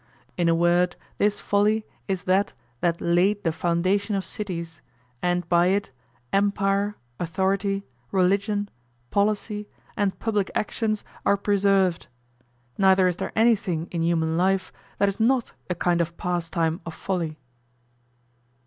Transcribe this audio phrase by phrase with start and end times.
[0.35, 4.81] In a word, this folly is that that laid the foundation of cities;
[5.21, 5.91] and by it,
[6.33, 8.69] empire, authority, religion,
[9.11, 12.07] policy, and public actions are preserved;
[12.79, 16.95] neither is there anything in human life that is not a kind of pastime of
[16.95, 17.37] folly.